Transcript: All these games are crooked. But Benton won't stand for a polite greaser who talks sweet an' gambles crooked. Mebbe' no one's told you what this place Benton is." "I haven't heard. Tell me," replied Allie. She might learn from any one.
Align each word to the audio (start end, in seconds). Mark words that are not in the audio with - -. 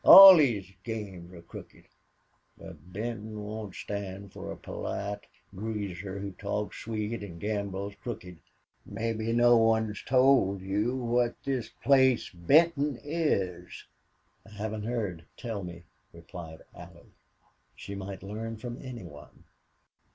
All 0.03 0.37
these 0.37 0.73
games 0.83 1.31
are 1.31 1.43
crooked. 1.43 1.85
But 2.57 2.91
Benton 2.91 3.39
won't 3.45 3.75
stand 3.75 4.33
for 4.33 4.51
a 4.51 4.57
polite 4.57 5.27
greaser 5.55 6.17
who 6.17 6.31
talks 6.31 6.79
sweet 6.81 7.21
an' 7.21 7.37
gambles 7.37 7.93
crooked. 8.01 8.39
Mebbe' 8.83 9.35
no 9.35 9.57
one's 9.57 10.01
told 10.01 10.61
you 10.63 10.97
what 10.97 11.35
this 11.43 11.69
place 11.83 12.31
Benton 12.31 12.99
is." 13.03 13.85
"I 14.43 14.53
haven't 14.53 14.85
heard. 14.85 15.25
Tell 15.37 15.63
me," 15.63 15.83
replied 16.13 16.63
Allie. 16.73 17.13
She 17.75 17.93
might 17.93 18.23
learn 18.23 18.57
from 18.57 18.81
any 18.83 19.03
one. 19.03 19.43